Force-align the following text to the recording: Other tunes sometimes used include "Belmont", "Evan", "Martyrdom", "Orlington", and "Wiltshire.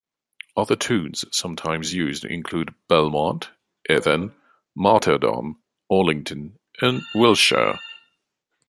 Other 0.57 0.75
tunes 0.75 1.25
sometimes 1.29 1.93
used 1.93 2.25
include 2.25 2.73
"Belmont", 2.87 3.51
"Evan", 3.87 4.33
"Martyrdom", 4.75 5.61
"Orlington", 5.91 6.57
and 6.81 7.03
"Wiltshire. 7.13 7.77